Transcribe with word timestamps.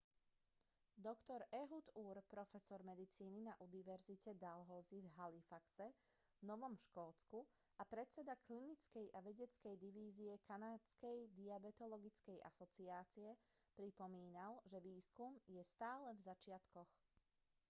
dr 1.07 1.41
ehud 1.57 1.87
ur 2.03 2.17
profesor 2.33 2.79
medicíny 2.91 3.37
na 3.47 3.53
univerzite 3.65 4.29
dalhousie 4.45 5.01
v 5.05 5.13
halifaxe 5.19 5.85
v 6.41 6.41
novom 6.51 6.73
škótsku 6.85 7.39
a 7.77 7.85
predseda 7.93 8.33
klinickej 8.47 9.07
a 9.13 9.19
vedeckej 9.29 9.75
divízie 9.85 10.33
kanadskej 10.49 11.17
diabetologickej 11.39 12.37
asociáce 12.49 13.25
pripomínal 13.77 14.53
že 14.69 14.79
výskum 14.89 15.31
je 15.55 15.61
stále 15.73 16.07
v 16.17 16.21
začiatkoch 16.31 16.89